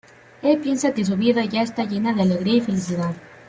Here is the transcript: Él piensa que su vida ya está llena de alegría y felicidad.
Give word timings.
Él 0.41 0.57
piensa 0.57 0.95
que 0.95 1.05
su 1.05 1.15
vida 1.15 1.45
ya 1.45 1.61
está 1.61 1.83
llena 1.83 2.11
de 2.11 2.23
alegría 2.23 2.55
y 2.55 2.61
felicidad. 2.61 3.13